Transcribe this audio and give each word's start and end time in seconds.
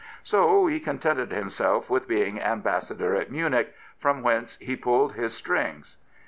So 0.23 0.65
he 0.65 0.79
contented 0.79 1.31
himself 1.31 1.87
with 1.87 2.07
being 2.07 2.41
Ambassador 2.41 3.13
at 3.15 3.29
Munich, 3.29 3.75
from 3.99 4.23
whence 4.23 4.55
he 4.59 4.75
pulled 4.75 5.13
his 5.13 5.35
strings. 5.35 5.97